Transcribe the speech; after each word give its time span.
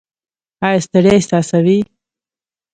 ایا 0.65 0.83
ستړیا 0.85 1.13
احساسوئ؟ 1.17 1.79